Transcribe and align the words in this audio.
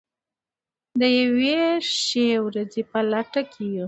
د 0.99 1.01
یوې 1.19 1.59
ښې 2.01 2.27
ورځې 2.45 2.81
په 2.91 2.99
لټه 3.11 3.41
کې 3.51 3.63
یو. 3.75 3.79